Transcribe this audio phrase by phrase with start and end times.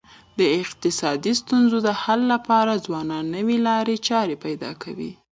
[0.39, 5.11] د اقتصادي ستونزو د حل لپاره ځوانان نوي لاري چاري پیدا کوي.